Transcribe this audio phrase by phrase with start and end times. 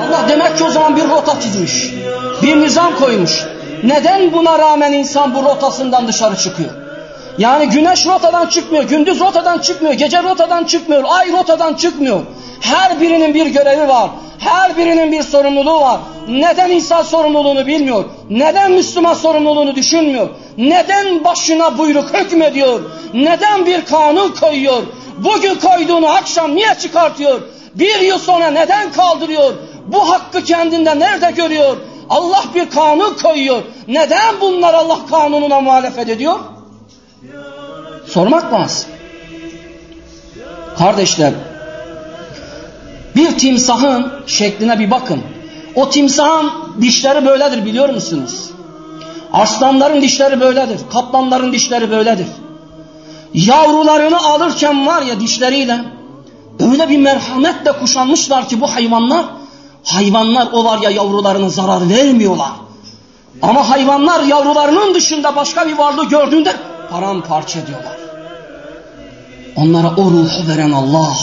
[0.00, 1.94] Allah demek ki o zaman bir rota çizmiş.
[2.42, 3.44] Bir nizam koymuş.
[3.84, 6.70] Neden buna rağmen insan bu rotasından dışarı çıkıyor?
[7.38, 12.20] Yani güneş rotadan çıkmıyor, gündüz rotadan çıkmıyor, gece rotadan çıkmıyor, ay rotadan çıkmıyor.
[12.60, 14.10] Her birinin bir görevi var.
[14.38, 16.00] Her birinin bir sorumluluğu var.
[16.28, 18.04] Neden insan sorumluluğunu bilmiyor?
[18.30, 20.28] Neden Müslüman sorumluluğunu düşünmüyor?
[20.58, 22.80] Neden başına buyruk hükmediyor?
[23.14, 24.82] Neden bir kanun koyuyor?
[25.18, 27.40] Bugün koyduğunu akşam niye çıkartıyor?
[27.74, 29.54] Bir yıl sonra neden kaldırıyor?
[29.86, 31.76] Bu hakkı kendinde nerede görüyor?
[32.10, 33.62] Allah bir kanun koyuyor.
[33.88, 36.38] Neden bunlar Allah kanununa muhalefet ediyor?
[38.06, 38.90] Sormak lazım.
[40.78, 41.32] Kardeşler,
[43.16, 45.22] bir timsahın şekline bir bakın.
[45.74, 48.50] O timsahın dişleri böyledir biliyor musunuz?
[49.32, 50.80] Aslanların dişleri böyledir.
[50.92, 52.26] Kaplanların dişleri böyledir.
[53.34, 55.80] Yavrularını alırken var ya dişleriyle
[56.60, 59.24] öyle bir merhametle kuşanmışlar ki bu hayvanlar
[59.84, 62.50] hayvanlar o var ya yavrularına zarar vermiyorlar.
[63.42, 66.52] Ama hayvanlar yavrularının dışında başka bir varlığı gördüğünde
[66.90, 67.96] paramparça ediyorlar.
[69.56, 71.16] Onlara o ruhu veren Allah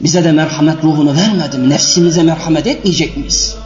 [0.00, 1.70] bize de merhamet ruhunu vermedi mi?
[1.70, 3.56] Nefsimize merhamet etmeyecek miyiz?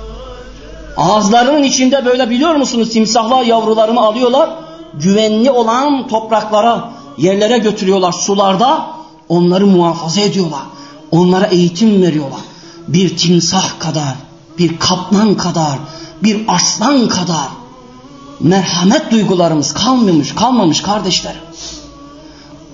[0.96, 4.50] Ağızlarının içinde böyle biliyor musunuz timsahlar yavrularını alıyorlar.
[4.94, 8.86] Güvenli olan topraklara, yerlere götürüyorlar sularda.
[9.28, 10.62] Onları muhafaza ediyorlar.
[11.10, 12.40] Onlara eğitim veriyorlar.
[12.88, 14.14] Bir timsah kadar,
[14.58, 15.78] bir kaplan kadar,
[16.22, 17.48] bir aslan kadar
[18.40, 21.40] merhamet duygularımız kalmamış, kalmamış kardeşlerim.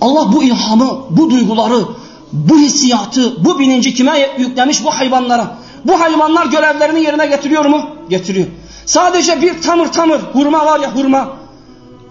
[0.01, 1.85] Allah bu ilhamı, bu duyguları,
[2.33, 4.83] bu hissiyatı, bu bilinci kime yüklemiş?
[4.83, 5.57] Bu hayvanlara.
[5.85, 7.81] Bu hayvanlar görevlerini yerine getiriyor mu?
[8.09, 8.47] Getiriyor.
[8.85, 11.38] Sadece bir tamır tamır hurma var ya hurma.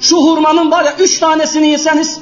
[0.01, 2.21] Şu hurmanın var ya üç tanesini yeseniz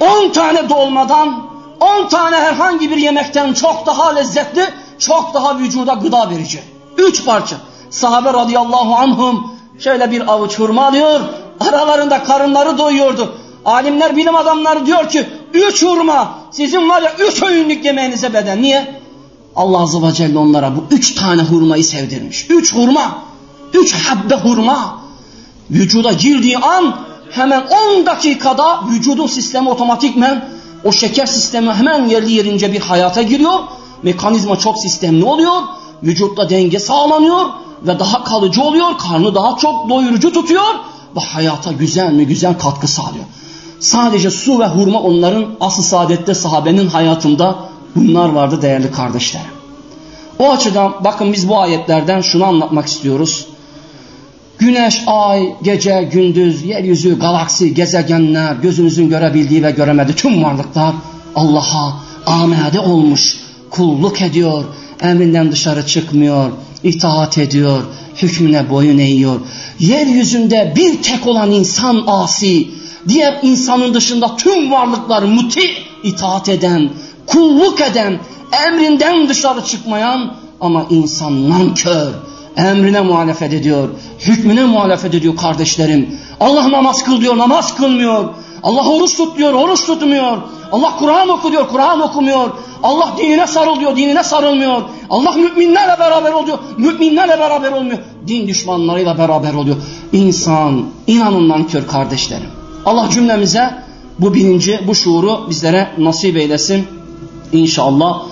[0.00, 1.42] on tane dolmadan
[1.80, 4.64] on tane herhangi bir yemekten çok daha lezzetli,
[4.98, 6.62] çok daha vücuda gıda verici.
[6.98, 7.56] Üç parça.
[7.90, 11.20] Sahabe radıyallahu anhum şöyle bir avuç hurma alıyor.
[11.60, 13.34] Aralarında karınları doyuyordu.
[13.64, 18.62] Alimler, bilim adamları diyor ki üç hurma sizin var ya üç öğünlük yemeğinize beden.
[18.62, 19.00] Niye?
[19.56, 22.46] Allah Azze ve Celle onlara bu üç tane hurmayı sevdirmiş.
[22.50, 23.18] Üç hurma,
[23.74, 25.00] üç habbe hurma
[25.70, 26.96] vücuda girdiği an
[27.30, 30.48] hemen on dakikada vücudun sistemi otomatikmen
[30.84, 33.58] o şeker sistemi hemen yerli yerince bir hayata giriyor.
[34.02, 35.62] Mekanizma çok sistemli oluyor.
[36.02, 37.46] Vücutta denge sağlanıyor
[37.82, 38.98] ve daha kalıcı oluyor.
[38.98, 40.74] Karnı daha çok doyurucu tutuyor
[41.16, 43.24] ve hayata güzel mi güzel katkı sağlıyor.
[43.80, 47.56] Sadece su ve hurma onların asıl saadette sahabenin hayatında
[47.96, 49.46] bunlar vardı değerli kardeşlerim.
[50.38, 53.46] O açıdan bakın biz bu ayetlerden şunu anlatmak istiyoruz.
[54.60, 60.94] Güneş, ay, gece, gündüz, yeryüzü, galaksi, gezegenler, gözünüzün görebildiği ve göremediği tüm varlıklar
[61.34, 63.36] Allah'a amade olmuş,
[63.70, 64.64] kulluk ediyor,
[65.02, 66.50] emrinden dışarı çıkmıyor,
[66.82, 67.82] itaat ediyor,
[68.22, 69.40] hükmüne boyun eğiyor.
[69.78, 72.68] Yeryüzünde bir tek olan insan asi,
[73.08, 75.70] diğer insanın dışında tüm varlıklar muti,
[76.02, 76.90] itaat eden,
[77.26, 78.18] kulluk eden,
[78.66, 82.12] emrinden dışarı çıkmayan ama insan nankör,
[82.68, 83.88] emrine muhalefet ediyor,
[84.18, 86.18] hükmüne muhalefet ediyor kardeşlerim.
[86.40, 88.24] Allah namaz kıl diyor, namaz kılmıyor.
[88.62, 90.38] Allah oruç tut diyor, oruç tutmuyor.
[90.72, 92.50] Allah Kur'an oku diyor, Kur'an okumuyor.
[92.82, 94.82] Allah dinine sarıl diyor, dinine sarılmıyor.
[95.10, 97.98] Allah müminlerle beraber oluyor, müminlerle beraber olmuyor.
[98.26, 99.76] Din düşmanlarıyla beraber oluyor.
[100.12, 102.50] İnsan, inanın nankör kardeşlerim.
[102.86, 103.74] Allah cümlemize
[104.18, 106.86] bu bilinci, bu şuuru bizlere nasip eylesin.
[107.52, 108.22] İnşallah.